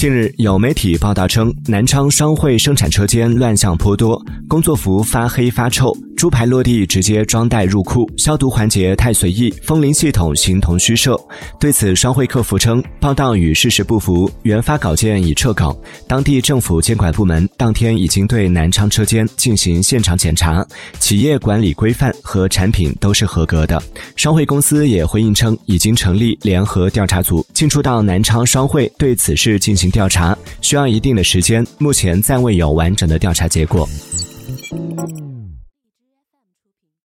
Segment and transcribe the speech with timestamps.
[0.00, 11.18] 近日，有媒体报道称，南昌商会生产车间乱象颇多，工作服发黑发臭，猪排落地直接装袋入库，消毒环节太随意，风铃系统形同虚设。
[11.58, 15.74] 对此，双汇客服称，报道与事实不符，原发稿件已撤稿。
[16.06, 20.62] 当地政府监管部门当天已经对南昌车间进行现场检查，
[20.98, 23.82] 企业管理规范和产品都是合格的。
[24.14, 29.90] 双汇公司也回应称，已经成立联合调查组，进出到南昌双汇对此事进行。
[29.90, 33.88] 调查需要一定的时间，目前暂未有完整的调查结果。